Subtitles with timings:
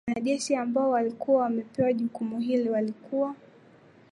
[0.07, 3.35] Wanajeshi ambao walikuwa wamepewa jukumu hili walikuwa